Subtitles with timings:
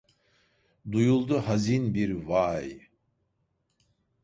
[0.91, 2.79] Duyuldu hazin bir “vay”…